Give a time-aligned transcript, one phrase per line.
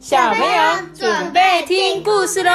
[0.00, 2.50] 小朋友准备听故事喽